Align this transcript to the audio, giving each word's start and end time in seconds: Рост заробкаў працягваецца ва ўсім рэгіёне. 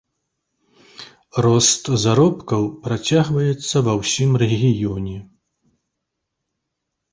Рост 1.45 1.83
заробкаў 2.05 2.63
працягваецца 2.87 3.75
ва 3.91 3.97
ўсім 4.01 4.31
рэгіёне. 4.45 5.17